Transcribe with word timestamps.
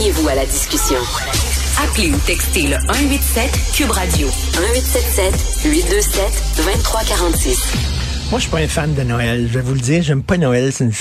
Joignez-vous 0.00 0.28
à 0.28 0.34
la 0.34 0.46
discussion. 0.46 0.96
Appelez 1.84 2.10
ou 2.10 2.16
textez 2.24 2.68
le 2.68 2.76
187 2.88 3.50
Cube 3.74 3.90
Radio 3.90 4.28
1877 4.28 5.70
827 5.70 6.42
2346. 6.56 7.72
Moi, 8.30 8.38
je 8.38 8.42
suis 8.44 8.50
pas 8.50 8.60
un 8.60 8.68
fan 8.68 8.94
de 8.94 9.02
Noël. 9.02 9.46
Je 9.46 9.58
vais 9.58 9.60
vous 9.60 9.74
le 9.74 9.80
dire, 9.80 10.02
j'aime 10.02 10.22
pas 10.22 10.38
Noël. 10.38 10.72
C'est 10.72 10.84
une 10.84 10.92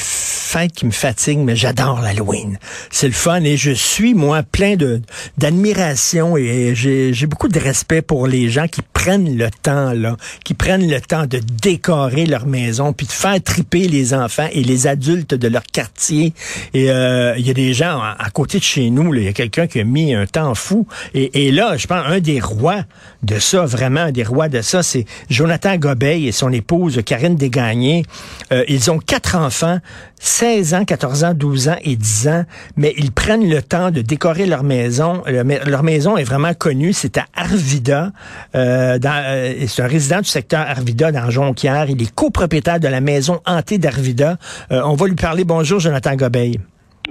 fête 0.49 0.71
qui 0.71 0.87
me 0.87 0.91
fatigue, 0.91 1.37
mais 1.39 1.55
j'adore 1.55 2.01
l'Halloween. 2.01 2.57
C'est 2.89 3.07
le 3.07 3.13
fun 3.13 3.43
et 3.43 3.55
je 3.55 3.69
suis, 3.69 4.15
moi, 4.15 4.41
plein 4.41 4.75
de 4.75 5.01
d'admiration 5.37 6.37
et 6.37 6.73
j'ai 6.73 7.27
beaucoup 7.27 7.49
de 7.49 7.59
respect 7.59 8.01
pour 8.01 8.25
les 8.25 8.49
gens 8.49 8.67
qui 8.67 8.81
prennent 8.81 9.37
le 9.37 9.49
temps, 9.51 9.93
là, 9.93 10.17
qui 10.43 10.55
prennent 10.55 10.89
le 10.89 10.99
temps 10.99 11.27
de 11.27 11.39
décorer 11.61 12.25
leur 12.25 12.47
maison 12.47 12.93
puis 12.93 13.05
de 13.05 13.11
faire 13.11 13.41
triper 13.43 13.87
les 13.87 14.13
enfants 14.13 14.47
et 14.51 14.63
les 14.63 14.87
adultes 14.87 15.35
de 15.35 15.47
leur 15.47 15.63
quartier. 15.63 16.33
Et 16.73 16.89
euh, 16.89 17.35
il 17.37 17.45
y 17.45 17.51
a 17.51 17.53
des 17.53 17.73
gens 17.73 18.01
à, 18.01 18.29
côté 18.31 18.57
de 18.57 18.63
chez 18.63 18.89
nous, 18.89 19.13
il 19.13 19.23
y 19.23 19.27
a 19.27 19.33
quelqu'un 19.33 19.67
qui 19.67 19.79
a 19.79 19.83
mis 19.83 20.15
un 20.15 20.25
temps 20.25 20.55
fou. 20.55 20.87
Et, 21.13 21.45
et 21.47 21.51
là, 21.51 21.77
je 21.77 21.85
pense, 21.85 22.03
un 22.05 22.19
des 22.19 22.39
rois 22.39 22.83
de 23.21 23.37
ça, 23.37 23.65
vraiment, 23.65 24.01
un 24.01 24.11
des 24.11 24.23
rois 24.23 24.49
de 24.49 24.61
ça, 24.61 24.81
c'est 24.81 25.05
Jonathan 25.29 25.77
Gobeil 25.77 26.27
et 26.27 26.31
son 26.31 26.51
épouse, 26.51 27.01
Karine 27.05 27.35
Desgagnés. 27.35 28.03
Euh, 28.51 28.63
ils 28.67 28.89
ont 28.89 28.97
quatre 28.97 29.35
enfants, 29.35 29.79
16 30.19 30.73
ans, 30.73 30.85
14 30.85 31.23
ans, 31.23 31.33
12 31.33 31.69
ans 31.69 31.77
et 31.83 31.95
10 31.95 32.27
ans, 32.27 32.43
mais 32.77 32.93
ils 32.97 33.11
prennent 33.11 33.49
le 33.49 33.61
temps 33.61 33.89
de 33.91 34.01
décorer 34.01 34.45
leur 34.45 34.63
maison. 34.63 35.23
leur 35.25 35.83
maison 35.83 36.17
est 36.17 36.23
vraiment 36.23 36.53
connue, 36.53 36.93
c'est 36.93 37.17
à 37.17 37.25
Arvida. 37.35 38.11
Euh, 38.55 38.99
euh, 39.03 39.53
c'est 39.67 39.81
un 39.81 39.87
résident 39.87 40.19
du 40.19 40.29
secteur 40.29 40.61
Arvida 40.61 41.11
dans 41.11 41.29
Jonquière. 41.29 41.89
Il 41.89 42.01
est 42.01 42.13
copropriétaire 42.13 42.79
de 42.79 42.87
la 42.87 43.01
maison 43.01 43.39
hantée 43.45 43.77
d'Arvida. 43.77 44.37
on 44.69 44.93
va 44.93 45.07
lui 45.07 45.15
parler. 45.15 45.43
Bonjour, 45.43 45.79
Jonathan 45.79 46.15
Gobeil. 46.15 46.59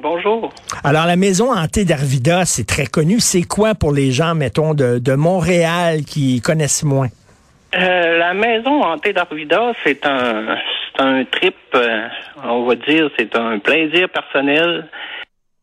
Bonjour. 0.01 0.51
Alors, 0.84 1.06
la 1.06 1.17
maison 1.17 1.53
hantée 1.53 1.84
d'Arvida, 1.84 2.45
c'est 2.45 2.67
très 2.67 2.87
connu. 2.87 3.19
C'est 3.20 3.43
quoi 3.43 3.75
pour 3.75 3.93
les 3.93 4.12
gens, 4.12 4.34
mettons, 4.34 4.75
de, 4.75 4.98
de 4.98 5.15
Montréal 5.15 6.03
qui 6.05 6.41
connaissent 6.41 6.84
moins? 6.84 7.09
Euh, 7.75 8.19
la 8.19 8.33
maison 8.33 8.83
hantée 8.83 9.12
d'Arvida, 9.12 9.72
c'est 9.84 10.06
un, 10.06 10.56
c'est 10.98 11.04
un 11.04 11.24
trip, 11.24 11.56
euh, 11.74 12.08
on 12.44 12.64
va 12.64 12.74
dire, 12.74 13.08
c'est 13.18 13.34
un 13.36 13.58
plaisir 13.58 14.08
personnel 14.08 14.88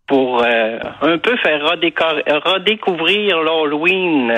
pour 0.08 0.44
euh, 0.44 0.80
un 1.02 1.18
peu 1.18 1.36
faire 1.38 1.62
redécouvrir 1.64 3.42
l'Halloween 3.42 4.34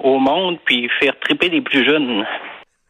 au 0.00 0.18
monde, 0.18 0.58
puis 0.64 0.88
faire 1.00 1.14
triper 1.20 1.48
les 1.48 1.60
plus 1.60 1.84
jeunes. 1.84 2.24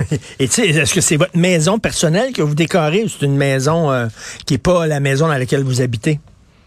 Et 0.41 0.47
tu 0.47 0.52
sais, 0.52 0.69
est-ce 0.69 0.94
que 0.94 1.00
c'est 1.00 1.16
votre 1.16 1.36
maison 1.36 1.78
personnelle 1.78 2.32
que 2.32 2.42
vous 2.42 2.55
décorez 2.55 3.05
ou 3.05 3.08
c'est 3.08 3.27
une 3.27 3.36
maison 3.36 3.91
qui 4.47 4.55
n'est 4.55 4.58
pas 4.58 4.86
la 4.86 5.00
maison 5.00 5.28
dans 5.28 5.34
laquelle 5.34 5.62
vous 5.62 5.82
habitez? 5.82 6.19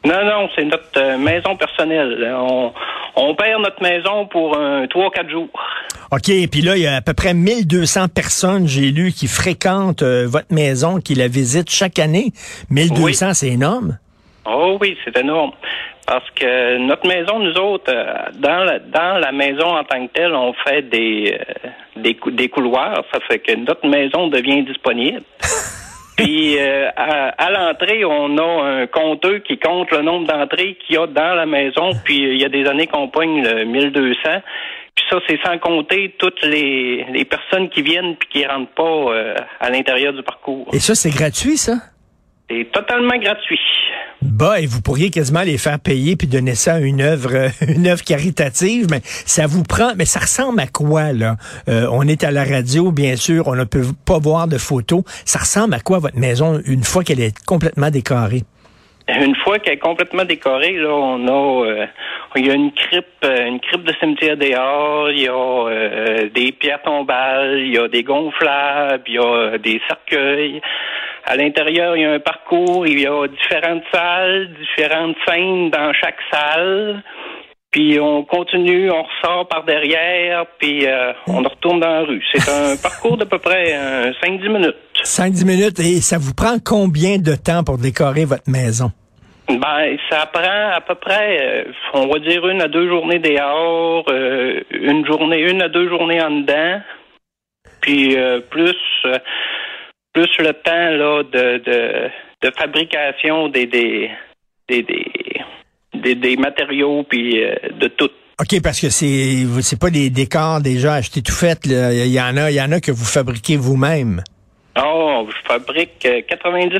Non, 0.06 0.24
non, 0.24 0.48
c'est 0.56 0.64
notre 0.64 1.18
maison 1.18 1.56
personnelle. 1.56 2.34
On, 2.38 2.72
on 3.16 3.36
perd 3.36 3.62
notre 3.62 3.82
maison 3.82 4.28
pour 4.28 4.56
un 4.56 4.86
3-4 4.86 5.30
jours. 5.30 5.50
OK, 6.10 6.32
puis 6.50 6.62
là, 6.62 6.78
il 6.78 6.84
y 6.84 6.88
a 6.88 6.96
à 6.96 7.02
peu 7.02 7.14
près 7.14 7.34
1200 7.34 8.08
personnes, 8.08 8.66
j'ai 8.66 8.92
lu, 8.92 9.12
qui 9.12 9.28
fréquentent 9.28 10.04
euh, 10.04 10.26
votre 10.26 10.54
maison, 10.54 11.02
qui 11.02 11.16
la 11.16 11.28
visitent 11.28 11.70
chaque 11.70 12.00
année. 12.00 12.32
1200, 12.70 13.34
c'est 13.34 13.50
énorme. 13.50 13.98
Oh 14.46 14.78
oui, 14.80 14.98
c'est 15.04 15.18
énorme. 15.18 15.52
Parce 16.08 16.30
que 16.32 16.78
notre 16.78 17.06
maison, 17.06 17.40
nous 17.40 17.60
autres, 17.60 17.92
euh, 17.94 18.14
dans 18.40 18.64
la, 18.64 18.80
dans 18.80 19.18
la 19.20 19.34
maison 19.34 19.76
en 19.76 19.84
tant 19.84 20.08
que 20.08 20.14
telle, 20.14 20.34
on 20.34 20.54
fait 20.66 20.84
des, 20.84 21.38
euh, 21.38 21.70
des, 21.98 22.18
des 22.32 22.48
couloirs. 22.48 23.04
Ça 23.14 23.20
fait 23.28 23.40
que 23.40 23.54
notre 23.56 23.86
maison 23.86 24.30
devient 24.30 24.64
disponible. 24.64 25.24
Puis 26.16 26.58
à, 26.60 27.28
à 27.38 27.52
l'entrée, 27.52 28.04
on 28.04 28.38
a 28.40 28.64
un 28.64 28.88
compteur 28.88 29.44
qui 29.44 29.60
compte 29.60 29.92
le 29.92 30.02
nombre 30.02 30.26
d'entrées 30.26 30.76
qu'il 30.84 30.96
y 30.96 30.98
a 30.98 31.06
dans 31.06 31.36
la 31.36 31.46
maison. 31.46 31.92
Puis 32.06 32.18
il 32.18 32.42
y 32.42 32.46
a 32.46 32.50
des 32.50 32.66
années 32.66 32.88
qu'on 32.88 33.08
pogne 33.08 33.44
le 33.44 33.66
1200. 33.66 34.42
Puis 34.98 35.06
ça, 35.12 35.18
c'est 35.30 35.40
sans 35.46 35.60
compter 35.60 36.16
toutes 36.18 36.42
les, 36.42 37.06
les 37.14 37.24
personnes 37.24 37.70
qui 37.70 37.84
viennent 37.84 38.16
puis 38.16 38.30
qui 38.30 38.46
rentrent 38.48 38.74
pas 38.74 38.84
euh, 39.14 39.36
à 39.60 39.70
l'intérieur 39.70 40.12
du 40.12 40.24
parcours. 40.24 40.68
Et 40.74 40.80
ça, 40.80 40.96
c'est 40.96 41.12
gratuit, 41.12 41.56
ça? 41.56 41.76
C'est 42.50 42.72
totalement 42.72 43.16
gratuit. 43.20 43.60
Bah, 44.24 44.60
et 44.60 44.66
vous 44.66 44.82
pourriez 44.82 45.12
quasiment 45.12 45.44
les 45.44 45.60
faire 45.60 45.80
payer 45.80 46.16
puis 46.16 46.28
donner 46.28 46.56
ça 46.56 46.76
à 46.76 46.80
une 46.80 47.02
œuvre, 47.02 47.52
une 47.68 47.86
œuvre 47.88 48.04
caritative, 48.04 48.88
mais 48.90 49.02
ça 49.04 49.46
vous 49.46 49.62
prend, 49.62 49.92
mais 49.96 50.06
ça 50.06 50.22
ressemble 50.22 50.60
à 50.62 50.68
quoi 50.68 51.14
là? 51.14 51.36
Euh, 51.70 51.88
On 51.92 52.02
est 52.08 52.24
à 52.24 52.32
la 52.32 52.44
radio, 52.44 52.92
bien 52.92 53.18
sûr, 53.18 53.48
on 53.48 53.56
ne 53.56 53.66
peut 53.66 53.86
pas 54.04 54.18
voir 54.18 54.48
de 54.48 54.58
photos. 54.58 55.04
Ça 55.26 55.38
ressemble 55.40 55.76
à 55.76 55.80
quoi 55.80 56.00
votre 56.00 56.18
maison 56.18 56.60
une 56.66 56.84
fois 56.84 57.04
qu'elle 57.04 57.20
est 57.20 57.38
complètement 57.46 57.92
décorée? 57.92 58.42
Une 59.22 59.36
fois 59.38 59.60
qu'elle 59.60 59.76
est 59.76 59.78
complètement 59.78 60.26
décorée, 60.26 60.74
là, 60.74 60.90
on 60.90 61.28
a, 61.28 61.66
euh, 61.66 61.86
il 62.36 62.46
y 62.46 62.52
a 62.52 62.54
une 62.54 62.74
crypte, 62.74 63.24
euh, 63.24 63.48
une 63.48 63.62
crypte 63.62 63.86
de 63.86 63.94
cimetière 64.02 64.36
dehors, 64.36 65.10
il 65.12 65.22
y 65.22 65.28
a 65.30 65.34
euh, 65.34 66.30
des 66.30 66.52
pierres 66.52 66.82
tombales, 66.82 67.60
il 67.60 67.74
y 67.74 67.78
a 67.78 67.88
des 67.88 68.04
gonflables, 68.04 69.04
il 69.08 69.14
y 69.14 69.18
a 69.18 69.58
des 69.60 69.80
cercueils. 69.88 70.62
À 71.24 71.38
l'intérieur, 71.38 71.96
il 71.96 72.02
y 72.02 72.06
a 72.06 72.12
un 72.14 72.20
parcours, 72.20 72.86
il 72.86 73.00
y 73.00 73.08
a 73.08 73.28
différentes 73.28 73.84
salles, 73.94 74.50
différentes 74.60 75.16
scènes 75.26 75.70
dans 75.70 75.94
chaque 75.94 76.20
salle. 76.30 77.02
Puis 77.72 78.00
on 78.02 78.24
continue, 78.24 78.92
on 78.92 79.04
ressort 79.04 79.48
par 79.48 79.64
derrière, 79.64 80.46
puis 80.58 80.88
on 81.28 81.44
retourne 81.44 81.82
dans 81.82 81.90
la 81.90 82.02
rue. 82.04 82.24
C'est 82.34 82.50
un 82.50 82.78
parcours 82.82 83.18
d'à 83.18 83.26
peu 83.26 83.40
près 83.40 83.78
5-10 84.24 84.50
minutes. 84.50 84.87
5-10 85.04 85.46
minutes. 85.46 85.80
Et 85.80 86.02
ça 86.02 86.18
vous 86.18 86.34
prend 86.34 86.58
combien 86.64 87.18
de 87.18 87.36
temps 87.36 87.64
pour 87.64 87.78
décorer 87.78 88.26
votre 88.26 88.50
maison? 88.50 88.92
Ben, 89.48 89.98
ça 90.10 90.26
prend 90.26 90.72
à 90.74 90.82
peu 90.82 90.96
près, 90.96 91.38
euh, 91.40 91.72
on 91.94 92.08
va 92.08 92.20
dire 92.20 92.46
une 92.48 92.62
à 92.62 92.68
deux 92.68 92.90
journées 92.90 93.20
dehors, 93.20 94.04
euh, 94.10 94.60
une 94.72 95.06
journée, 95.06 95.40
une 95.50 95.62
à 95.62 95.70
deux 95.70 95.88
journées 95.88 96.22
en 96.22 96.42
dedans, 96.42 96.82
puis 97.80 98.18
euh, 98.18 98.42
plus 98.42 98.76
plus 100.14 100.30
le 100.40 100.52
temps 100.52 100.90
là 100.90 101.24
de 101.24 101.58
de, 101.60 102.10
de 102.42 102.52
fabrication 102.58 103.48
des 103.48 103.68
des 103.68 104.12
des, 104.68 104.86
des, 105.94 106.16
des 106.16 106.36
matériaux 106.36 107.04
puis 107.04 107.40
de 107.72 107.88
tout. 107.88 108.10
OK, 108.42 108.62
parce 108.62 108.82
que 108.82 108.90
c'est 108.90 109.46
c'est 109.62 109.80
pas 109.80 109.90
des 109.90 110.10
décors 110.10 110.60
déjà 110.60 110.96
achetés 110.96 111.22
tout 111.22 111.32
faits. 111.32 111.60
Il 111.66 112.08
y 112.08 112.20
en 112.20 112.36
a, 112.36 112.52
il 112.52 112.56
y 112.56 112.62
en 112.62 112.74
a 112.74 112.82
que 112.82 112.92
vous 112.92 113.06
fabriquez 113.06 113.56
vous-même. 113.56 114.24
Oh, 114.84 115.28
je 115.30 115.48
fabrique 115.48 116.04
90% 116.04 116.80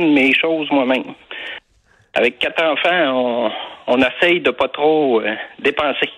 de 0.00 0.12
mes 0.12 0.34
choses 0.34 0.68
moi-même 0.70 1.14
avec 2.18 2.38
quatre 2.38 2.62
enfants, 2.62 3.12
on, 3.14 3.50
on 3.86 3.98
essaye 3.98 4.40
de 4.40 4.50
pas 4.50 4.68
trop 4.68 5.20
euh, 5.20 5.34
dépenser. 5.60 6.10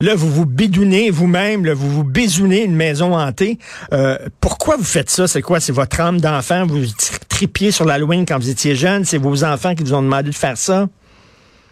Là, 0.00 0.14
vous 0.16 0.28
vous 0.28 0.46
bidounez 0.46 1.10
vous-même, 1.10 1.68
vous 1.70 1.88
vous 1.88 2.04
bisounez 2.04 2.64
une 2.64 2.74
maison 2.74 3.14
hantée. 3.14 3.58
Euh, 3.92 4.16
pourquoi 4.40 4.76
vous 4.76 4.84
faites 4.84 5.10
ça? 5.10 5.28
C'est 5.28 5.42
quoi? 5.42 5.60
C'est 5.60 5.72
votre 5.72 6.00
âme 6.00 6.20
d'enfant? 6.20 6.64
Vous 6.66 6.84
tripiez 7.28 7.70
sur 7.70 7.84
l'Halloween 7.84 8.24
quand 8.26 8.36
vous 8.36 8.50
étiez 8.50 8.74
jeune? 8.74 9.04
C'est 9.04 9.18
vos 9.18 9.44
enfants 9.44 9.74
qui 9.74 9.84
vous 9.84 9.94
ont 9.94 10.02
demandé 10.02 10.30
de 10.30 10.34
faire 10.34 10.56
ça? 10.56 10.86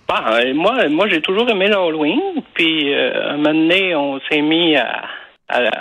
Bah, 0.08 0.40
moi, 0.54 0.88
moi 0.88 1.08
j'ai 1.08 1.20
toujours 1.20 1.48
aimé 1.48 1.68
l'Halloween. 1.68 2.20
Puis, 2.54 2.94
euh, 2.94 3.30
un 3.30 3.36
moment 3.36 3.52
donné, 3.52 3.94
on 3.96 4.20
s'est 4.30 4.42
mis 4.42 4.76
à... 4.76 5.02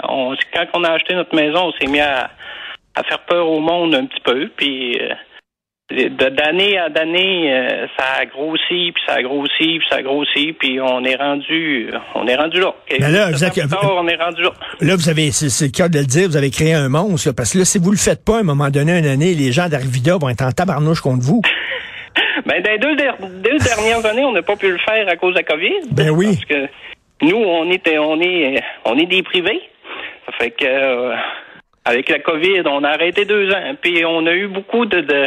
on, 0.07 0.35
quand 0.53 0.65
on 0.73 0.83
a 0.83 0.91
acheté 0.91 1.13
notre 1.13 1.35
maison, 1.35 1.67
on 1.67 1.71
s'est 1.73 1.87
mis 1.87 1.99
à, 1.99 2.31
à, 2.99 3.03
faire 3.03 3.19
peur 3.25 3.49
au 3.49 3.59
monde 3.59 3.95
un 3.95 4.05
petit 4.05 4.21
peu. 4.21 4.49
Puis 4.55 4.99
d'année 5.89 6.77
à 6.77 6.89
d'année, 6.89 7.51
euh, 7.51 7.87
ça 7.97 8.21
a 8.21 8.25
grossi, 8.25 8.91
puis 8.91 9.01
ça 9.07 9.15
a 9.15 9.23
grossi, 9.23 9.79
puis 9.79 9.87
ça 9.89 9.97
a 9.97 10.01
grossi, 10.03 10.53
puis 10.53 10.79
on 10.79 11.03
est 11.03 11.15
rendu, 11.15 11.89
on 12.13 12.27
est 12.27 12.35
rendu 12.35 12.59
là. 12.59 12.75
là, 12.99 13.31
vous 13.31 13.43
on 13.43 14.07
est 14.07 14.15
rendu 14.15 14.41
là. 14.43 14.51
Là, 14.81 14.95
vous 14.95 15.09
avez, 15.09 15.31
c'est 15.31 15.65
le 15.65 15.71
cas 15.71 15.89
de 15.89 15.97
le 15.97 16.05
dire, 16.05 16.27
vous 16.29 16.37
avez 16.37 16.51
créé 16.51 16.73
un 16.73 16.89
monstre, 16.89 17.31
parce 17.31 17.53
que 17.53 17.59
là, 17.59 17.65
si 17.65 17.79
vous 17.79 17.91
le 17.91 17.97
faites 17.97 18.23
pas, 18.23 18.37
à 18.37 18.39
un 18.41 18.43
moment 18.43 18.69
donné, 18.69 18.99
une 18.99 19.07
année, 19.07 19.33
les 19.33 19.51
gens 19.51 19.67
d'Arvida 19.67 20.17
vont 20.17 20.29
être 20.29 20.43
en 20.43 20.51
tabarnouche 20.51 21.01
contre 21.01 21.23
vous. 21.23 21.41
ben, 22.45 22.61
dans 22.61 22.71
les 22.71 22.77
deux, 22.77 22.95
deux 22.95 23.57
dernières 23.57 24.05
années, 24.05 24.25
on 24.25 24.31
n'a 24.31 24.43
pas 24.43 24.55
pu 24.55 24.71
le 24.71 24.77
faire 24.77 25.07
à 25.07 25.15
cause 25.15 25.33
de 25.33 25.39
la 25.39 25.43
COVID. 25.43 25.91
Ben 25.91 26.11
oui. 26.11 26.27
Parce 26.35 26.45
que 26.45 26.67
nous, 27.21 27.37
on 27.37 27.69
était, 27.71 27.97
on 27.97 28.21
est, 28.21 28.61
on 28.85 28.97
est 28.97 29.07
des 29.07 29.23
privés. 29.23 29.61
Ça 30.27 30.33
fait 30.37 30.51
que, 30.51 30.65
euh, 30.65 31.15
avec 31.89 32.09
la 32.09 32.19
COVID, 32.19 32.61
on 32.65 32.83
a 32.83 32.89
arrêté 32.89 33.25
deux 33.25 33.49
ans, 33.51 33.75
puis 33.81 34.05
on 34.05 34.25
a 34.27 34.33
eu 34.33 34.47
beaucoup 34.47 34.85
de, 34.85 35.01
de 35.01 35.25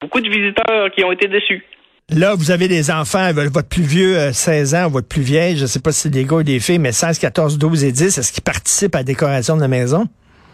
beaucoup 0.00 0.20
de 0.20 0.28
visiteurs 0.28 0.90
qui 0.92 1.04
ont 1.04 1.12
été 1.12 1.28
déçus. 1.28 1.62
Là, 2.10 2.34
vous 2.34 2.50
avez 2.50 2.68
des 2.68 2.90
enfants, 2.90 3.30
votre 3.32 3.68
plus 3.68 3.82
vieux, 3.82 4.32
16 4.32 4.74
euh, 4.74 4.78
ans, 4.78 4.90
votre 4.90 5.08
plus 5.08 5.22
vieille, 5.22 5.56
je 5.56 5.62
ne 5.62 5.66
sais 5.66 5.80
pas 5.80 5.92
si 5.92 6.00
c'est 6.02 6.10
des 6.10 6.24
gars 6.24 6.36
ou 6.36 6.42
des 6.42 6.58
filles, 6.58 6.78
mais 6.78 6.92
16, 6.92 7.18
14, 7.18 7.58
12 7.58 7.84
et 7.84 7.92
10, 7.92 8.18
est-ce 8.18 8.32
qu'ils 8.32 8.42
participent 8.42 8.94
à 8.94 8.98
la 8.98 9.04
décoration 9.04 9.56
de 9.56 9.60
la 9.60 9.68
maison? 9.68 10.06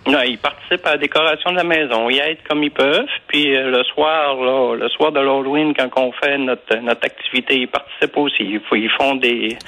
Non, 0.07 0.21
ils 0.23 0.39
participent 0.39 0.87
à 0.87 0.93
la 0.93 0.99
décoration 0.99 1.53
de 1.53 1.57
la 1.57 1.65
maison. 1.65 2.09
Ils 2.09 2.19
aident 2.19 2.39
comme 2.49 2.63
ils 2.63 2.71
peuvent. 2.71 3.07
Puis 3.29 3.57
euh, 3.57 3.71
le 3.71 3.85
soir, 3.85 4.37
là, 4.37 4.77
le 4.77 4.89
soir 4.89 5.13
de 5.13 5.21
l'Halloween, 5.21 5.75
quand 5.75 5.91
on 5.97 6.13
fait 6.13 6.39
notre, 6.39 6.77
notre 6.77 7.05
activité, 7.05 7.57
ils 7.57 7.69
participent 7.69 8.17
aussi. 8.17 8.61
Ils 8.73 8.91
font 8.99 9.17
des, 9.17 9.59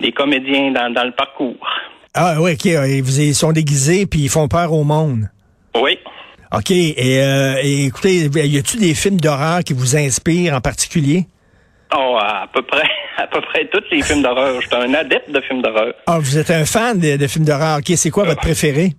des 0.00 0.12
comédiens 0.12 0.70
dans, 0.72 0.92
dans 0.92 1.04
le 1.04 1.12
parcours. 1.12 1.66
Ah 2.14 2.36
oui, 2.40 2.52
OK. 2.52 2.64
Ils 2.64 3.34
sont 3.34 3.52
déguisés 3.52 4.06
puis 4.06 4.20
ils 4.20 4.28
font 4.28 4.48
peur 4.48 4.72
au 4.72 4.84
monde. 4.84 5.28
Oui. 5.74 5.98
OK. 6.52 6.70
Et, 6.70 7.20
euh, 7.20 7.56
et 7.62 7.86
écoutez, 7.86 8.28
y 8.32 8.58
a-t-il 8.58 8.80
des 8.80 8.94
films 8.94 9.20
d'horreur 9.20 9.60
qui 9.64 9.72
vous 9.72 9.96
inspirent 9.96 10.54
en 10.54 10.60
particulier? 10.60 11.26
Oh, 11.96 12.16
à 12.20 12.46
peu 12.52 12.62
près, 12.62 12.88
à 13.16 13.26
peu 13.26 13.40
près 13.40 13.66
tous 13.66 13.82
les 13.90 14.02
films 14.02 14.22
d'horreur. 14.22 14.60
Je 14.60 14.66
suis 14.66 14.76
un 14.76 14.94
adepte 14.94 15.30
de 15.30 15.40
films 15.40 15.62
d'horreur. 15.62 15.94
Ah, 16.06 16.18
vous 16.20 16.38
êtes 16.38 16.50
un 16.50 16.64
fan 16.64 16.98
de, 16.98 17.26
films 17.26 17.44
d'horreur. 17.44 17.78
OK, 17.78 17.92
c'est 17.96 18.10
quoi 18.10 18.24
votre 18.24 18.40
préféré? 18.40 18.90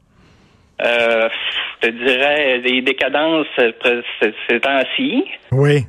Euh, 0.82 1.30
je 1.82 1.90
dirais 1.90 2.60
des 2.60 2.82
décadences 2.82 3.48
ces 3.58 4.60
temps-ci. 4.60 5.24
Oui. 5.52 5.86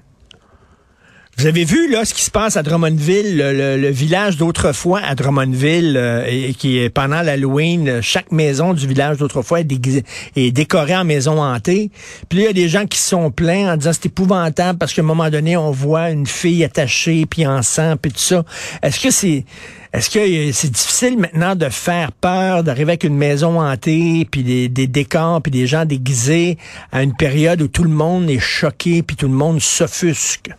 Vous 1.38 1.44
avez 1.44 1.65
vu 1.65 1.91
là 1.91 2.06
ce 2.06 2.15
qui 2.15 2.23
se 2.23 2.31
passe 2.31 2.56
à 2.56 2.62
Drummondville, 2.62 3.37
le, 3.37 3.91
village 3.91 4.38
d'autrefois 4.38 5.00
à 5.00 5.15
Drummondville, 5.15 5.94
euh, 5.99 6.25
et, 6.27 6.55
qui 6.55 6.79
est 6.79 6.88
pendant 6.88 7.21
l'Halloween, 7.21 8.00
chaque 8.00 8.33
maison 8.33 8.73
du 8.73 8.87
village 8.87 9.19
d'autrefois 9.19 9.61
est, 9.61 10.50
décorée 10.50 10.97
en 10.97 11.05
maison 11.05 11.43
hantée. 11.43 11.91
Puis 12.31 12.38
il 12.38 12.44
y 12.44 12.49
a 12.49 12.55
des 12.55 12.71
gens 12.71 12.87
qui 12.87 12.99
sont 12.99 13.31
pleins 13.31 13.71
en 13.71 13.77
disant 13.77 13.91
c'est 13.93 14.06
épouvantable 14.06 14.79
parce 14.79 14.94
qu'à 14.94 15.03
un 15.03 15.05
moment 15.05 15.29
donné 15.29 15.59
on 15.59 15.71
voit 15.73 16.09
une 16.09 16.27
fille 16.27 16.65
attachée 16.65 17.27
puis 17.27 17.47
en 17.47 17.61
sang 17.61 17.97
puis 18.00 18.12
tout 18.12 18.19
ça. 18.19 18.43
Est-ce 18.82 18.99
que 18.99 19.11
c'est 19.11 19.44
est-ce 19.93 20.09
que 20.09 20.53
c'est 20.53 20.71
difficile 20.71 21.19
maintenant 21.19 21.55
de 21.55 21.69
faire 21.69 22.12
peur, 22.12 22.65
d'arriver 22.65 22.93
avec 22.93 23.05
une 23.05 23.17
maison 23.17 23.61
hantée, 23.61 24.27
puis 24.31 24.43
des, 24.43 24.71
des 24.71 24.87
décors, 24.87 25.43
puis 25.43 25.53
des 25.53 25.67
gens 25.67 25.85
déguisés 25.85 26.56
à 26.93 27.03
une 27.03 27.15
période 27.15 27.61
où 27.61 27.69
tout 27.69 27.85
le 27.85 27.91
monde 27.91 28.31
est 28.31 28.39
choqué, 28.39 29.03
puis 29.03 29.17
tout 29.17 29.29
le 29.29 29.35
monde 29.35 29.61
s'offusque? 29.61 30.50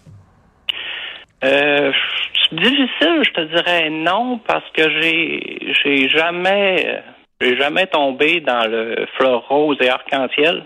Euh, 1.43 1.91
difficile, 2.51 3.23
je 3.23 3.31
te 3.31 3.41
dirais 3.41 3.89
non, 3.89 4.39
parce 4.39 4.65
que 4.73 4.89
j'ai 5.01 5.73
j'ai 5.83 6.09
jamais 6.09 7.01
j'ai 7.41 7.57
jamais 7.57 7.85
tombé 7.87 8.41
dans 8.41 8.69
le 8.69 9.05
fleur 9.17 9.47
rose 9.47 9.77
et 9.81 9.89
arc-en-ciel. 9.89 10.63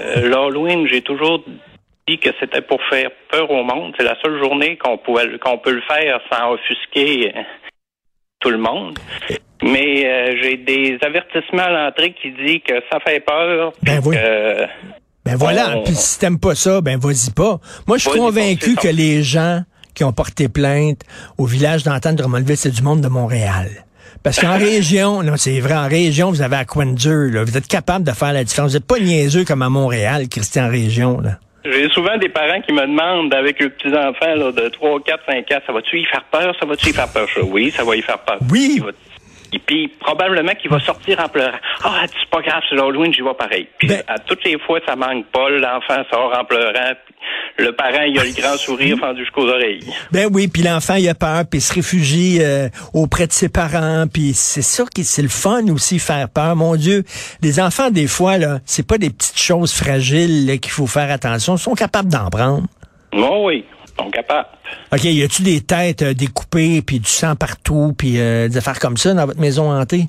Euh, 0.00 0.28
L'Halloween, 0.28 0.86
j'ai 0.88 1.02
toujours 1.02 1.44
dit 2.08 2.18
que 2.18 2.30
c'était 2.40 2.60
pour 2.60 2.80
faire 2.90 3.10
peur 3.30 3.50
au 3.50 3.62
monde. 3.62 3.94
C'est 3.96 4.04
la 4.04 4.16
seule 4.22 4.38
journée 4.42 4.76
qu'on 4.76 4.98
pouvait 4.98 5.38
qu'on 5.38 5.56
peut 5.56 5.72
le 5.72 5.82
faire 5.82 6.20
sans 6.30 6.52
offusquer 6.52 7.32
euh, 7.34 7.40
tout 8.40 8.50
le 8.50 8.58
monde. 8.58 8.98
Mais 9.62 10.04
euh, 10.04 10.36
j'ai 10.42 10.56
des 10.58 10.98
avertissements 11.00 11.62
à 11.62 11.70
l'entrée 11.70 12.12
qui 12.20 12.32
disent 12.32 12.60
que 12.66 12.74
ça 12.92 12.98
fait 13.06 13.20
peur. 13.20 13.72
Ben 13.82 14.00
oui. 14.04 14.16
ben 15.24 15.36
voilà. 15.36 15.76
Puis 15.84 15.94
si 15.94 16.18
t'aimes 16.18 16.40
pas 16.40 16.54
ça, 16.54 16.82
ben 16.82 16.98
vas-y 16.98 17.30
pas. 17.30 17.60
Moi, 17.86 17.96
je 17.96 18.10
suis 18.10 18.18
convaincu 18.18 18.74
que 18.74 18.88
les 18.88 19.22
gens 19.22 19.62
qui 19.94 20.04
ont 20.04 20.12
porté 20.12 20.48
plainte 20.48 21.00
au 21.38 21.46
village 21.46 21.84
d'Antoine 21.84 22.16
Drummondville, 22.16 22.56
c'est 22.56 22.70
du 22.70 22.82
monde 22.82 23.00
de 23.00 23.08
Montréal. 23.08 23.68
Parce 24.22 24.40
qu'en 24.40 24.58
région, 24.58 25.22
non, 25.22 25.36
c'est 25.36 25.60
vrai, 25.60 25.74
en 25.74 25.88
région, 25.88 26.30
vous 26.30 26.42
avez 26.42 26.56
à 26.56 26.64
là. 26.64 27.44
Vous 27.44 27.56
êtes 27.56 27.68
capable 27.68 28.04
de 28.04 28.12
faire 28.12 28.32
la 28.32 28.44
différence. 28.44 28.72
Vous 28.72 28.78
n'êtes 28.78 28.86
pas 28.86 28.98
niaiseux 28.98 29.44
comme 29.44 29.62
à 29.62 29.68
Montréal, 29.68 30.28
Christian 30.28 30.68
Région, 30.68 31.20
là. 31.20 31.38
J'ai 31.64 31.88
souvent 31.88 32.18
des 32.18 32.28
parents 32.28 32.60
qui 32.60 32.74
me 32.74 32.82
demandent 32.82 33.32
avec 33.32 33.58
leurs 33.58 33.70
petits-enfants 33.70 34.52
de 34.52 34.68
3, 34.68 35.00
4, 35.02 35.22
5 35.26 35.50
ans, 35.50 35.60
ça 35.66 35.72
va-tu 35.72 35.98
y 35.98 36.04
faire 36.04 36.24
peur? 36.24 36.54
Ça 36.60 36.66
va-tu 36.66 36.90
y 36.90 36.92
faire 36.92 37.08
peur? 37.08 37.26
Oui, 37.44 37.72
ça 37.74 37.84
va 37.84 37.96
y 37.96 38.02
faire 38.02 38.18
peur. 38.18 38.38
Oui. 38.50 38.82
Et 39.52 39.58
puis 39.58 39.88
probablement 40.00 40.54
qu'il 40.54 40.70
va 40.70 40.80
sortir 40.80 41.20
en 41.20 41.28
pleurant. 41.28 41.58
Ah, 41.84 42.02
c'est 42.06 42.30
pas 42.30 42.40
grave, 42.40 42.62
c'est 42.68 42.74
l'Halloween, 42.74 43.12
j'y 43.12 43.20
vois 43.20 43.36
pareil. 43.36 43.68
Puis 43.78 43.88
ben 43.88 44.02
à 44.08 44.18
toutes 44.18 44.44
les 44.44 44.58
fois, 44.58 44.80
ça 44.86 44.96
manque 44.96 45.26
pas. 45.26 45.48
L'enfant 45.50 46.02
sort 46.10 46.36
en 46.36 46.44
pleurant 46.44 46.94
le 47.58 47.72
parent, 47.72 48.02
il 48.02 48.18
a 48.18 48.24
le 48.24 48.32
grand 48.32 48.56
sourire 48.56 48.98
fendu 48.98 49.20
jusqu'aux 49.20 49.48
oreilles. 49.48 49.80
Ben 50.12 50.28
oui, 50.32 50.48
puis 50.48 50.62
l'enfant, 50.62 50.94
il 50.94 51.08
a 51.08 51.14
peur, 51.14 51.44
puis 51.48 51.58
il 51.58 51.62
se 51.62 51.72
réfugie 51.72 52.38
euh, 52.40 52.68
auprès 52.92 53.26
de 53.26 53.32
ses 53.32 53.48
parents, 53.48 54.06
puis 54.12 54.32
c'est 54.34 54.62
sûr 54.62 54.86
que 54.90 55.02
c'est 55.02 55.22
le 55.22 55.28
fun 55.28 55.66
aussi 55.68 55.98
faire 55.98 56.28
peur. 56.28 56.56
Mon 56.56 56.76
Dieu, 56.76 57.04
les 57.42 57.60
enfants, 57.60 57.90
des 57.90 58.06
fois, 58.06 58.38
là, 58.38 58.58
c'est 58.64 58.86
pas 58.86 58.98
des 58.98 59.10
petites 59.10 59.38
choses 59.38 59.72
fragiles 59.72 60.58
qu'il 60.60 60.72
faut 60.72 60.86
faire 60.86 61.10
attention. 61.10 61.56
Ils 61.56 61.60
sont 61.60 61.74
capables 61.74 62.08
d'en 62.08 62.28
prendre. 62.28 62.66
Oh 63.16 63.44
oui, 63.46 63.64
sont 63.98 64.10
capables. 64.10 64.48
OK, 64.92 65.04
y 65.04 65.22
a-tu 65.22 65.42
des 65.42 65.60
têtes 65.60 66.02
euh, 66.02 66.14
découpées, 66.14 66.82
puis 66.82 67.00
du 67.00 67.08
sang 67.08 67.36
partout, 67.36 67.94
puis 67.96 68.18
euh, 68.18 68.48
des 68.48 68.56
affaires 68.56 68.78
comme 68.78 68.96
ça 68.96 69.14
dans 69.14 69.26
votre 69.26 69.40
maison 69.40 69.70
hantée? 69.70 70.08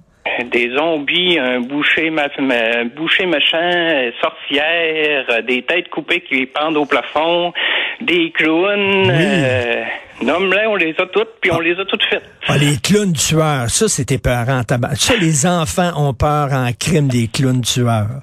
des 0.52 0.70
zombies, 0.76 1.40
un 1.40 1.62
boucher, 1.62 2.10
un 2.10 2.86
boucher 2.86 3.26
méchant, 3.26 4.12
sorcière, 4.22 5.44
des 5.48 5.62
têtes 5.64 5.90
coupées 5.90 6.22
qui 6.22 6.46
pendent 6.46 6.78
au 6.78 6.86
plafond, 6.86 7.54
des 8.02 8.32
clowns. 8.32 9.10
Euh, 9.10 9.84
on 10.22 10.76
les 10.76 10.96
a 10.98 11.06
toutes, 11.06 11.40
puis 11.42 11.52
on 11.52 11.60
les 11.60 11.74
a 11.80 11.86
toutes 11.86 12.04
faites. 12.10 12.24
Ah, 12.48 12.58
les 12.58 12.78
clowns 12.78 13.14
tueurs, 13.14 13.70
ça, 13.70 13.88
c'était 13.88 14.18
peur 14.18 14.48
en 14.50 14.64
tabac. 14.64 14.96
Ça, 14.96 15.16
les 15.16 15.46
enfants 15.46 15.92
ont 15.98 16.14
peur 16.14 16.50
en 16.52 16.70
crime 16.78 17.08
des 17.08 17.28
clowns 17.28 17.62
tueurs. 17.62 18.22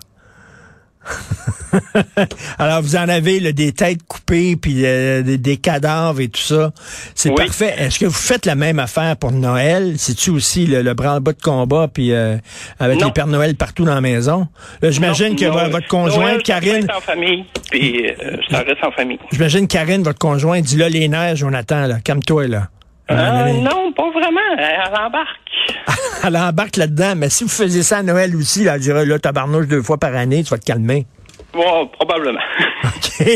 Alors, 2.59 2.83
vous 2.83 2.97
en 2.97 3.09
avez 3.09 3.53
des 3.53 3.73
têtes 3.73 4.03
coupées, 4.07 4.57
puis 4.57 4.85
euh, 4.85 5.23
des, 5.23 5.57
cadavres 5.57 6.21
et 6.21 6.29
tout 6.29 6.41
ça. 6.41 6.73
C'est 7.15 7.35
parfait. 7.35 7.75
Est-ce 7.79 7.99
que 7.99 8.07
vous 8.07 8.13
faites 8.13 8.47
la 8.47 8.55
même 8.55 8.79
affaire 8.79 9.17
pour 9.17 9.33
Noël? 9.33 9.95
C'est-tu 9.97 10.31
aussi 10.31 10.67
le, 10.67 10.83
le 10.83 10.95
branle-bas 10.95 11.33
de 11.33 11.43
combat, 11.43 11.89
puis 11.93 12.13
euh, 12.13 12.37
avec 12.79 13.03
les 13.03 13.11
Pères 13.11 13.27
Noël 13.27 13.57
partout 13.57 13.85
dans 13.85 13.95
la 13.95 14.01
maison? 14.01 14.49
J'imagine 14.83 15.37
que 15.37 15.47
votre 15.47 15.89
conjointe, 15.89 16.43
Karine... 16.43 16.87
Ça 16.87 16.99
en 16.99 17.01
famille, 17.01 17.45
puis 17.71 18.07
euh, 18.07 18.37
ça 18.51 18.59
reste 18.59 18.85
en 18.85 18.93
famille. 18.93 19.19
J'imagine 19.31 19.67
Karine, 19.67 20.03
votre 20.03 20.19
conjointe, 20.19 20.65
dit 20.65 20.77
là, 20.77 20.89
les 20.89 21.09
neiges, 21.09 21.39
Jonathan, 21.39 21.87
là, 21.87 21.97
calme-toi, 22.05 22.49
là. 22.49 22.69
non, 23.11 23.93
pas 23.93 24.11
vraiment. 24.11 24.41
Elle 24.59 25.01
embarque. 25.01 25.42
elle 26.25 26.37
embarque 26.37 26.77
là-dedans. 26.77 27.15
Mais 27.17 27.29
si 27.29 27.45
vous 27.45 27.51
faisiez 27.51 27.83
ça 27.83 27.99
à 27.99 28.03
Noël 28.03 28.35
aussi, 28.37 28.67
elle 28.67 28.81
dirait, 28.81 29.07
là, 29.07 29.19
tabarnouche 29.19 29.67
deux 29.67 29.83
fois 29.83 29.99
par 29.99 30.15
année, 30.15 30.43
tu 30.45 30.51
vas 30.51 30.59
te 30.59 30.65
calmer. 30.65 31.07
Bon, 31.53 31.87
probablement. 31.89 32.41
OK. 32.85 33.27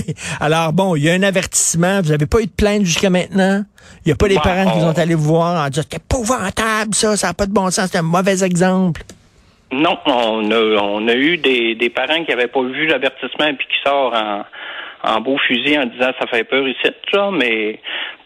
Alors, 0.40 0.72
bon, 0.72 0.96
il 0.96 1.04
y 1.04 1.10
a 1.10 1.14
un 1.14 1.22
avertissement. 1.22 2.00
Vous 2.00 2.10
n'avez 2.10 2.26
pas 2.26 2.40
eu 2.40 2.46
de 2.46 2.52
plainte 2.56 2.84
jusqu'à 2.84 3.10
maintenant? 3.10 3.64
Il 4.04 4.08
n'y 4.08 4.12
a 4.12 4.16
pas 4.16 4.28
des 4.28 4.36
parents 4.36 4.70
qui 4.72 4.80
sont 4.80 4.98
allés 4.98 5.14
vous 5.14 5.24
voir 5.24 5.64
en 5.64 5.68
disant, 5.68 5.86
c'est 5.90 5.98
épouvantable, 5.98 6.94
ça, 6.94 7.16
ça 7.16 7.28
n'a 7.28 7.34
pas 7.34 7.46
de 7.46 7.52
bon 7.52 7.70
sens, 7.70 7.90
c'est 7.92 7.98
un 7.98 8.02
mauvais 8.02 8.42
exemple. 8.42 9.02
Non, 9.72 9.98
on 10.06 10.50
a, 10.50 10.80
on 10.80 11.08
a 11.08 11.14
eu 11.14 11.38
des, 11.38 11.74
des 11.74 11.90
parents 11.90 12.24
qui 12.24 12.30
n'avaient 12.30 12.46
pas 12.46 12.62
vu 12.62 12.86
l'avertissement 12.86 13.46
et 13.46 13.54
puis 13.54 13.66
qui 13.66 13.82
sortent 13.84 14.14
en, 14.14 14.44
en 15.02 15.20
beau 15.20 15.36
fusil 15.38 15.78
en 15.78 15.86
disant 15.86 16.12
ça 16.20 16.26
fait 16.28 16.44
peur 16.44 16.66
ici, 16.66 16.88
ça, 17.12 17.30
mais 17.32 17.80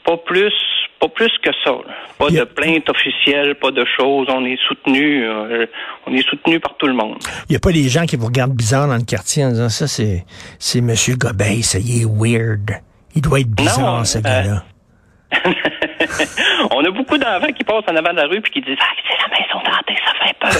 pas 0.05 0.19
plus 0.19 0.53
pas 1.01 1.09
plus 1.09 1.33
que 1.43 1.51
ça. 1.65 1.73
Pas 2.19 2.31
de 2.31 2.45
plainte 2.45 2.89
officielle, 2.91 3.55
pas 3.55 3.71
de 3.71 3.85
choses. 3.97 4.29
On 4.31 4.45
est 4.45 4.59
soutenu, 4.69 5.25
euh, 5.25 5.67
on 6.07 6.15
est 6.15 6.29
soutenu 6.29 6.61
par 6.61 6.77
tout 6.77 6.87
le 6.87 6.93
monde. 6.93 7.17
Il 7.49 7.53
n'y 7.53 7.57
a 7.57 7.61
pas 7.61 7.73
des 7.73 7.89
gens 7.89 8.05
qui 8.05 8.17
vous 8.17 8.27
regardent 8.27 8.55
bizarre 8.55 8.87
dans 8.87 8.97
le 8.97 9.05
quartier 9.05 9.45
en 9.45 9.51
disant 9.51 9.71
ça, 9.71 9.89
c'est 9.89 10.25
c'est 10.59 10.81
Monsieur 10.83 11.15
ça 11.63 11.79
y 11.79 12.03
est 12.03 12.07
weird. 12.07 12.71
Il 13.15 13.23
doit 13.23 13.41
être 13.41 13.51
bizarre, 13.51 14.07
ce 14.07 14.19
euh, 14.19 14.21
gars-là. 14.21 14.65
on 16.73 16.85
a 16.85 16.91
beaucoup 16.91 17.17
d'enfants 17.17 17.53
qui 17.57 17.65
passent 17.65 17.85
en 17.89 17.97
avant 17.97 18.11
de 18.11 18.17
la 18.17 18.27
rue 18.27 18.41
puis 18.43 18.53
qui 18.53 18.61
disent 18.61 18.79
Ah, 18.81 18.93
c'est 19.09 19.17
la 19.23 19.29
maison 19.39 19.61
d'hanté, 19.65 19.95
ça 20.05 20.13
fait 20.27 20.37
peur 20.39 20.53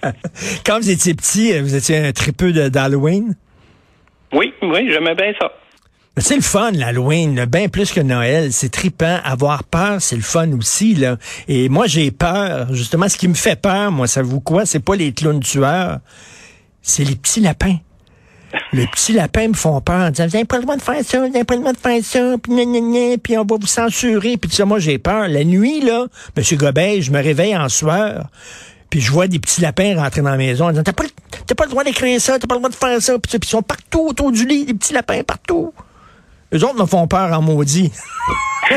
là-bas. 0.00 0.12
Quand 0.66 0.76
vous 0.78 0.90
étiez 0.90 1.14
petit, 1.14 1.58
vous 1.60 1.74
étiez 1.74 1.98
un 1.98 2.12
tripeux 2.12 2.52
d'Halloween? 2.70 3.34
Oui, 4.32 4.54
oui, 4.62 4.88
j'aimais 4.90 5.14
bien 5.16 5.32
ça. 5.40 5.52
C'est 6.20 6.36
le 6.36 6.42
fun, 6.42 6.70
l'Halloween, 6.72 7.46
bien 7.46 7.68
plus 7.68 7.92
que 7.92 8.00
Noël. 8.00 8.52
C'est 8.52 8.68
tripant. 8.68 9.18
Avoir 9.24 9.64
peur, 9.64 10.02
c'est 10.02 10.16
le 10.16 10.22
fun 10.22 10.52
aussi, 10.52 10.94
là. 10.94 11.16
Et 11.48 11.68
moi, 11.68 11.86
j'ai 11.86 12.10
peur. 12.10 12.74
Justement, 12.74 13.08
ce 13.08 13.16
qui 13.16 13.26
me 13.26 13.34
fait 13.34 13.60
peur, 13.60 13.90
moi, 13.90 14.06
ça 14.06 14.22
vous 14.22 14.40
quoi? 14.40 14.66
C'est 14.66 14.80
pas 14.80 14.96
les 14.96 15.12
clowns 15.12 15.40
tueurs. 15.40 15.98
C'est 16.82 17.04
les 17.04 17.16
petits 17.16 17.40
lapins. 17.40 17.78
Les 18.72 18.86
petits 18.86 19.12
lapins 19.12 19.48
me 19.48 19.54
font 19.54 19.80
peur 19.80 20.08
en 20.08 20.10
disant, 20.10 20.26
vous 20.26 20.32
n'avez 20.32 20.44
pas 20.44 20.56
le 20.56 20.62
droit 20.62 20.76
de 20.76 20.82
faire 20.82 21.04
ça, 21.04 21.20
vous 21.20 21.28
n'avez 21.28 21.44
pas 21.44 21.54
le 21.54 21.60
droit 21.60 21.72
de 21.72 21.78
faire 21.78 22.04
ça, 22.04 22.36
puis 22.42 23.18
puis 23.22 23.38
on 23.38 23.44
va 23.44 23.56
vous 23.60 23.66
censurer, 23.66 24.36
puis 24.36 24.50
ça, 24.50 24.64
moi, 24.64 24.78
j'ai 24.78 24.98
peur. 24.98 25.28
La 25.28 25.44
nuit, 25.44 25.80
là, 25.80 26.06
M. 26.36 26.58
Gobeil, 26.58 27.02
je 27.02 27.12
me 27.12 27.22
réveille 27.22 27.56
en 27.56 27.68
sueur, 27.68 28.26
puis 28.90 29.00
je 29.00 29.12
vois 29.12 29.28
des 29.28 29.38
petits 29.38 29.60
lapins 29.60 29.94
rentrer 29.96 30.20
dans 30.20 30.30
la 30.30 30.36
maison 30.36 30.66
en 30.66 30.70
disant, 30.70 30.82
t'as 30.82 30.92
pas, 30.92 31.04
pas 31.56 31.64
le 31.64 31.70
droit 31.70 31.84
d'écrire 31.84 32.20
ça, 32.20 32.38
t'as 32.38 32.46
pas 32.48 32.56
le 32.56 32.60
droit 32.60 32.70
de 32.70 32.74
faire 32.74 33.00
ça, 33.00 33.18
puis 33.18 33.38
ils 33.40 33.48
sont 33.48 33.62
partout 33.62 34.08
autour 34.08 34.32
du 34.32 34.44
lit, 34.44 34.64
des 34.64 34.74
petits 34.74 34.92
lapins 34.92 35.22
partout. 35.22 35.72
Eux 36.52 36.64
autres 36.64 36.80
me 36.80 36.86
font 36.86 37.06
peur 37.06 37.32
en 37.32 37.42
maudit. 37.42 37.92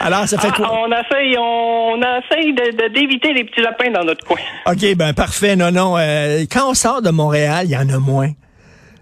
Alors, 0.00 0.26
ça 0.28 0.38
fait 0.38 0.50
quoi? 0.52 0.70
Ah, 0.70 0.74
on 0.86 0.90
essaye, 0.92 1.36
on, 1.38 2.00
essaye 2.00 2.54
d'éviter 2.92 3.32
les 3.32 3.44
petits 3.44 3.60
lapins 3.60 3.90
dans 3.90 4.04
notre 4.04 4.24
coin. 4.26 4.38
OK, 4.66 4.94
ben 4.94 5.12
parfait. 5.14 5.56
Non, 5.56 5.70
non. 5.70 5.96
Euh, 5.98 6.44
quand 6.50 6.70
on 6.70 6.74
sort 6.74 7.02
de 7.02 7.10
Montréal, 7.10 7.66
il 7.66 7.72
y 7.72 7.76
en 7.76 7.88
a 7.88 7.98
moins. 7.98 8.30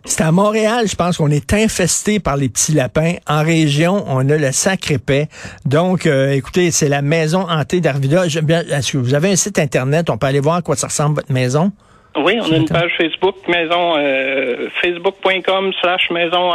C'est 0.07 0.23
à 0.23 0.33
Montréal, 0.33 0.87
je 0.87 0.97
pense 0.97 1.17
qu'on 1.17 1.31
est 1.31 1.55
infesté 1.55 2.21
par 2.21 2.37
les 2.37 2.51
petits 2.51 2.73
lapins. 2.73 3.15
En 3.27 3.43
région, 3.43 4.05
on 4.07 4.29
a 4.29 4.37
le 4.37 4.53
sacré 4.53 4.99
paix. 4.99 5.29
Donc, 5.65 6.05
euh, 6.05 6.33
écoutez, 6.33 6.71
c'est 6.71 6.91
la 6.91 7.01
maison 7.01 7.47
hantée 7.49 7.81
d'Arvida. 7.81 8.27
Est-ce 8.27 8.93
que 8.93 8.99
vous 8.99 9.15
avez 9.15 9.33
un 9.33 9.37
site 9.37 9.59
Internet? 9.59 10.11
On 10.11 10.19
peut 10.19 10.27
aller 10.27 10.41
voir 10.41 10.57
à 10.57 10.63
quoi 10.63 10.77
ça 10.77 10.89
ressemble 10.89 11.17
votre 11.17 11.33
maison? 11.33 11.73
Oui, 12.17 12.39
on 12.41 12.53
a 12.53 12.57
une 12.57 12.69
page 12.69 12.93
Facebook, 12.97 13.37
maison 13.49 13.95
euh, 13.97 14.69
facebook.com 14.81 15.73
slash 15.81 16.11
maison 16.11 16.51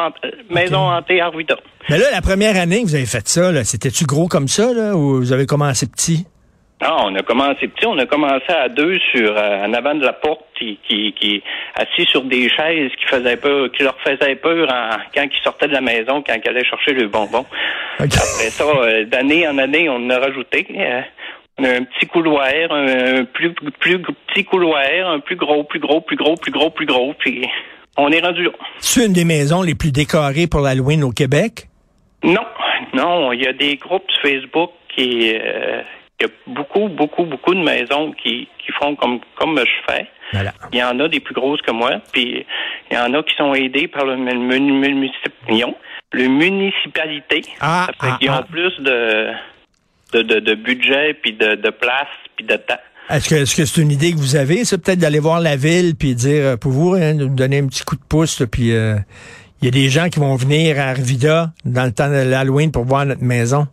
maison 0.49 0.89
hantée 0.89 1.19
Arvida. 1.19 1.57
Mais 1.89 1.97
là, 1.97 2.05
la 2.11 2.21
première 2.21 2.55
année 2.55 2.81
que 2.81 2.87
vous 2.87 2.95
avez 2.95 3.05
fait 3.05 3.27
ça, 3.27 3.63
c'était-tu 3.63 4.05
gros 4.05 4.27
comme 4.27 4.47
ça, 4.47 4.73
là, 4.73 4.95
ou 4.95 5.17
vous 5.17 5.33
avez 5.33 5.45
commencé 5.45 5.87
petit? 5.87 6.25
Non, 6.81 7.07
on 7.07 7.15
a 7.15 7.21
commencé 7.23 7.67
petit, 7.67 7.85
on 7.85 7.97
a 7.97 8.05
commencé 8.05 8.47
à 8.47 8.69
deux 8.69 8.99
sur 9.11 9.35
euh, 9.35 9.65
en 9.65 9.73
avant 9.73 9.95
de 9.95 10.05
la 10.05 10.13
porte 10.13 10.45
qui, 10.57 10.79
qui, 10.87 11.11
qui 11.11 11.43
assis 11.75 12.05
sur 12.09 12.21
des 12.23 12.47
chaises 12.47 12.91
qui 12.97 13.05
faisaient 13.05 13.35
peur, 13.35 13.69
qui 13.71 13.83
leur 13.83 13.99
faisaient 13.99 14.35
peur 14.35 14.65
quand 15.13 15.23
ils 15.23 15.43
sortaient 15.43 15.67
de 15.67 15.73
la 15.73 15.81
maison, 15.81 16.23
quand 16.25 16.35
ils 16.41 16.49
allaient 16.49 16.63
chercher 16.63 16.93
le 16.93 17.07
bonbon. 17.09 17.45
Après 17.97 18.49
ça, 18.49 18.63
euh, 18.63 19.03
d'année 19.03 19.45
en 19.45 19.57
année, 19.57 19.89
on 19.89 19.97
en 19.97 20.09
a 20.09 20.19
rajouté. 20.19 20.67
Euh, 20.73 21.01
un 21.65 21.83
petit 21.83 22.07
couloir, 22.07 22.71
un 22.71 23.25
plus, 23.25 23.53
plus 23.79 24.01
petit 24.01 24.45
couloir, 24.45 24.81
un 25.05 25.19
plus 25.19 25.35
gros, 25.35 25.63
plus 25.63 25.79
gros, 25.79 26.01
plus 26.01 26.17
gros, 26.17 26.35
plus 26.35 26.51
gros, 26.51 26.69
plus 26.69 26.85
gros, 26.85 27.13
puis 27.17 27.47
on 27.97 28.11
est 28.11 28.21
rendu 28.21 28.43
là. 28.43 28.51
C'est 28.79 29.05
une 29.05 29.13
des 29.13 29.25
maisons 29.25 29.61
les 29.61 29.75
plus 29.75 29.91
décorées 29.91 30.47
pour 30.47 30.61
l'Halloween 30.61 31.03
au 31.03 31.11
Québec? 31.11 31.67
Non, 32.23 32.45
non, 32.93 33.31
il 33.33 33.43
y 33.43 33.47
a 33.47 33.53
des 33.53 33.77
groupes 33.77 34.09
Facebook 34.21 34.71
qui, 34.95 35.33
euh, 35.35 35.81
il 36.19 36.27
y 36.27 36.29
a 36.29 36.31
beaucoup, 36.47 36.89
beaucoup, 36.89 37.23
beaucoup 37.23 37.53
de 37.53 37.61
maisons 37.61 38.11
qui, 38.11 38.47
qui 38.59 38.71
font 38.73 38.95
comme, 38.95 39.19
comme 39.35 39.57
je 39.57 39.93
fais. 39.93 40.07
Il 40.71 40.77
y 40.77 40.83
en 40.83 40.99
a 40.99 41.07
des 41.07 41.19
plus 41.19 41.33
grosses 41.33 41.61
que 41.61 41.71
moi, 41.71 41.93
puis 42.11 42.45
il 42.91 42.95
y 42.95 42.99
en 42.99 43.13
a 43.13 43.23
qui 43.23 43.35
sont 43.35 43.53
aidés 43.55 43.87
par 43.87 44.05
le, 44.05 44.15
le 46.11 46.27
municipalité. 46.27 47.41
Ah, 47.61 47.87
fait 47.99 48.17
qu'ils 48.19 48.29
ont 48.29 48.33
ah, 48.33 48.43
ah. 48.43 48.51
plus 48.51 48.79
de, 48.79 49.31
de, 50.13 50.21
de, 50.21 50.55
budget, 50.55 51.13
puis 51.21 51.33
de, 51.33 51.55
de 51.55 51.69
place, 51.69 52.07
puis 52.35 52.45
de 52.45 52.55
temps. 52.55 52.79
Est-ce 53.09 53.29
que 53.29 53.35
est-ce 53.35 53.55
que 53.55 53.65
c'est 53.65 53.81
une 53.81 53.91
idée 53.91 54.11
que 54.11 54.17
vous 54.17 54.35
avez, 54.35 54.65
c'est 54.65 54.77
peut-être 54.77 54.99
d'aller 54.99 55.19
voir 55.19 55.39
la 55.39 55.55
ville 55.55 55.95
puis 55.95 56.13
dire 56.13 56.43
euh, 56.45 56.57
pour 56.57 56.71
vous 56.71 56.93
hein, 56.93 57.13
nous 57.13 57.27
donner 57.27 57.57
un 57.57 57.67
petit 57.67 57.83
coup 57.83 57.95
de 57.95 58.03
pouce 58.07 58.43
puis 58.51 58.71
euh, 58.71 58.97
il 59.61 59.65
y 59.65 59.67
a 59.67 59.71
des 59.71 59.89
gens 59.89 60.09
qui 60.09 60.19
vont 60.19 60.35
venir 60.35 60.79
à 60.79 60.89
Arvida 60.89 61.47
dans 61.65 61.85
le 61.85 61.91
temps 61.91 62.07
de 62.07 62.29
l'Halloween 62.29 62.71
pour 62.71 62.85
voir 62.85 63.05
notre 63.05 63.23
maison? 63.23 63.67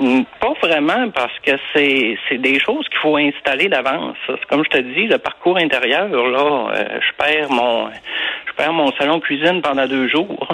Mm, 0.00 0.22
pas 0.40 0.54
vraiment, 0.62 1.10
parce 1.10 1.38
que 1.46 1.52
c'est 1.74 2.16
c'est 2.28 2.38
des 2.38 2.58
choses 2.58 2.88
qu'il 2.88 2.98
faut 2.98 3.16
installer 3.16 3.68
d'avance. 3.68 4.16
Comme 4.48 4.64
je 4.64 4.70
te 4.70 4.78
dis, 4.78 5.06
le 5.06 5.18
parcours 5.18 5.58
intérieur, 5.58 6.08
là, 6.08 6.72
euh, 6.74 6.98
je 7.00 7.16
perds 7.16 7.50
mon 7.50 7.90
je 7.90 8.52
perds 8.56 8.72
mon 8.72 8.90
salon 8.92 9.20
cuisine 9.20 9.60
pendant 9.62 9.86
deux 9.86 10.08
jours. 10.08 10.48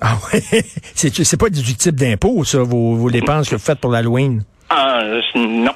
Ah 0.00 0.18
ouais? 0.32 0.42
C'est, 0.94 1.24
c'est 1.24 1.36
pas 1.36 1.50
déductible 1.50 1.98
d'impôt, 1.98 2.44
ça, 2.44 2.58
vos, 2.58 2.96
vos 2.96 3.10
dépenses 3.10 3.48
que 3.48 3.56
vous 3.56 3.62
faites 3.62 3.78
pour 3.78 3.90
l'Halloween? 3.90 4.42
Ah, 4.68 5.02
non 5.34 5.72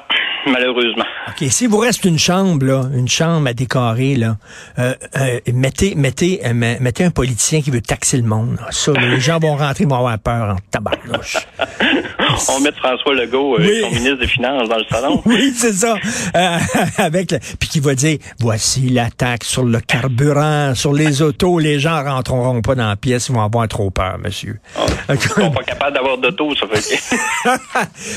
malheureusement. 0.47 1.05
OK, 1.29 1.45
s'il 1.51 1.69
vous 1.69 1.79
reste 1.79 2.05
une 2.05 2.19
chambre, 2.19 2.65
là, 2.65 2.85
une 2.95 3.09
chambre 3.09 3.49
à 3.49 3.53
décorer, 3.53 4.17
là, 4.17 4.37
euh, 4.79 4.95
euh, 5.17 5.41
mettez, 5.53 5.95
mettez, 5.95 6.41
euh, 6.45 6.55
mettez 6.55 7.05
un 7.05 7.11
politicien 7.11 7.61
qui 7.63 7.71
veut 7.71 7.81
taxer 7.81 8.17
le 8.17 8.25
monde. 8.25 8.59
Ça, 8.71 8.93
les 9.01 9.21
gens 9.21 9.39
vont 9.39 9.57
rentrer, 9.57 9.85
vont 9.85 9.97
avoir 9.97 10.19
peur 10.19 10.55
en 10.55 10.59
tabarnouche. 10.71 11.39
On 12.49 12.61
met 12.61 12.73
François 12.73 13.15
Legault, 13.15 13.57
euh, 13.59 13.91
ministre 13.91 14.19
des 14.19 14.27
Finances, 14.27 14.69
dans 14.69 14.79
le 14.79 14.85
salon. 14.91 15.23
oui, 15.27 15.53
c'est 15.57 15.73
ça. 15.73 15.97
Euh, 16.37 16.59
avec 16.99 17.35
Puis 17.59 17.69
qui 17.69 17.81
va 17.81 17.95
dire, 17.95 18.19
voici 18.39 18.89
la 18.89 19.11
taxe 19.11 19.49
sur 19.49 19.65
le 19.65 19.81
carburant, 19.81 20.75
sur 20.75 20.93
les 20.93 21.23
autos. 21.23 21.59
Les 21.59 21.79
gens 21.79 22.03
rentreront 22.03 22.61
pas 22.63 22.75
dans 22.75 22.89
la 22.89 22.97
pièce, 22.97 23.29
ils 23.29 23.35
vont 23.35 23.43
avoir 23.43 23.67
trop 23.69 23.91
peur, 23.91 24.19
monsieur. 24.23 24.59
Oh, 24.79 24.87
ils 25.09 25.21
sont 25.21 25.51
pas 25.51 25.63
capables 25.63 25.95
d'avoir 25.95 26.19
d'auto, 26.19 26.55
ça 26.55 26.67
fait 26.67 26.99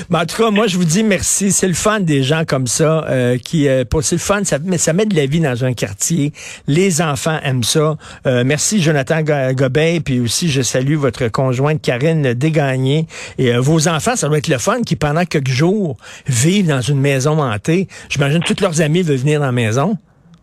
Mais 0.09 0.19
en 0.19 0.25
tout 0.25 0.41
cas, 0.41 0.49
moi, 0.51 0.67
je 0.67 0.77
vous 0.77 0.85
dis 0.85 1.03
merci. 1.03 1.51
C'est 1.51 1.67
le 1.67 1.73
fun 1.73 1.99
des 1.99 2.23
gens 2.23 2.43
comme 2.45 2.67
ça 2.67 3.05
euh, 3.09 3.37
qui, 3.37 3.67
euh, 3.67 3.83
c'est 4.01 4.15
le 4.15 4.19
fun, 4.19 4.43
ça, 4.43 4.57
ça 4.77 4.93
met 4.93 5.05
de 5.05 5.15
la 5.15 5.25
vie 5.25 5.39
dans 5.39 5.63
un 5.65 5.73
quartier. 5.73 6.33
Les 6.67 7.01
enfants 7.01 7.39
aiment 7.43 7.63
ça. 7.63 7.97
Euh, 8.25 8.43
merci, 8.45 8.81
Jonathan 8.81 9.21
Gobet. 9.53 10.01
Puis 10.03 10.19
aussi, 10.19 10.49
je 10.49 10.61
salue 10.61 10.95
votre 10.95 11.27
conjointe 11.27 11.81
Karine 11.81 12.33
Dégagné. 12.33 13.07
Et 13.37 13.53
vos 13.57 13.87
enfants 13.87 14.02
ça 14.03 14.27
doit 14.27 14.37
être 14.37 14.47
le 14.47 14.57
fun 14.57 14.81
qui, 14.81 14.95
pendant 14.95 15.25
quelques 15.25 15.47
jours, 15.49 15.97
vivent 16.27 16.67
dans 16.67 16.81
une 16.81 16.99
maison 16.99 17.41
hantée. 17.41 17.87
J'imagine 18.09 18.43
que 18.43 18.53
tous 18.53 18.61
leurs 18.61 18.81
amis 18.81 19.01
veulent 19.01 19.17
venir 19.17 19.39
dans 19.39 19.47
la 19.47 19.51
maison. 19.51 19.97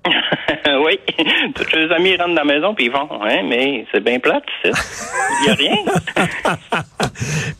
oui. 0.90 1.24
Tous 1.54 1.76
les 1.76 1.90
amis 1.92 2.16
rentrent 2.16 2.34
dans 2.34 2.42
la 2.42 2.44
maison 2.44 2.74
puis 2.74 2.86
ils 2.86 2.92
vont, 2.92 3.08
hein, 3.22 3.42
mais 3.48 3.86
c'est 3.92 4.02
bien 4.02 4.18
plate, 4.18 4.44
Il 4.64 4.72
n'y 5.44 5.50
a 5.50 5.54
rien. 5.54 5.76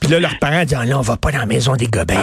puis 0.00 0.10
là, 0.10 0.20
leurs 0.20 0.38
parents 0.38 0.64
disent, 0.64 0.78
là, 0.84 0.98
on 0.98 1.02
va 1.02 1.16
pas 1.16 1.30
dans 1.30 1.38
la 1.38 1.46
maison 1.46 1.76
des 1.76 1.86
gobeilles. 1.86 2.18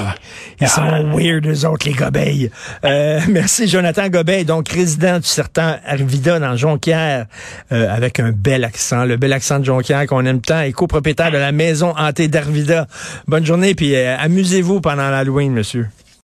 Ils 0.60 0.68
sont 0.68 0.82
ah. 0.82 1.02
weird, 1.02 1.46
eux 1.46 1.66
autres, 1.66 1.88
les 1.88 1.94
gobeilles. 1.94 2.52
Euh, 2.84 3.20
merci, 3.30 3.68
Jonathan 3.68 4.10
Gobeil, 4.10 4.46
donc 4.46 4.70
résident 4.70 5.18
du 5.18 5.28
certain 5.28 5.78
Arvida 5.86 6.40
dans 6.40 6.56
Jonquière, 6.56 7.26
euh, 7.72 7.94
avec 7.94 8.20
un 8.20 8.32
bel 8.32 8.64
accent, 8.64 9.06
le 9.06 9.18
bel 9.18 9.34
accent 9.34 9.60
de 9.60 9.66
Jonquière 9.66 10.06
qu'on 10.08 10.26
aime 10.26 10.42
tant, 10.42 10.62
et 10.62 10.72
copropriétaire 10.72 11.32
de 11.32 11.38
la 11.38 11.52
maison 11.52 11.94
hantée 11.98 12.28
d'Arvida. 12.28 12.88
Bonne 13.28 13.46
journée, 13.46 13.76
puis 13.76 13.96
euh, 13.96 14.18
amusez-vous 14.18 14.82
pendant 14.82 15.10
l'Halloween, 15.10 15.54
monsieur. 15.54 15.88